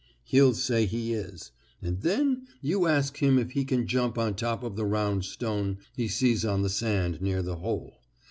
[0.23, 4.63] He'll say he is, and then you ask him if he can jump on top
[4.63, 7.99] of the round stone he sees on the sand near the hole.